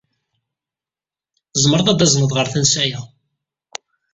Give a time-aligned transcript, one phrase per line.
[1.53, 2.99] Tzemred ad t-tazned ɣer tansa-a?